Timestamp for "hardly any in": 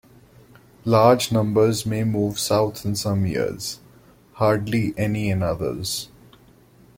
4.33-5.43